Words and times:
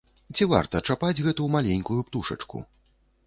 Ці 0.37 0.45
варта 0.53 0.81
чапаць 0.93 1.23
гэту 1.27 1.45
маленькую 1.55 1.97
птушачку? 2.07 2.65